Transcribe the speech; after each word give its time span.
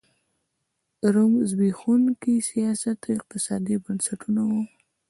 د 0.99 1.01
روم 1.15 1.33
زبېښونکي 1.49 2.33
سیاسي 2.49 2.89
او 2.93 3.11
اقتصادي 3.17 3.75
بنسټونه 3.83 4.41
وو 4.49 4.61